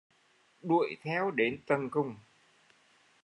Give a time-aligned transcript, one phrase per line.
[0.61, 2.15] Đuổi theo đến tận cùng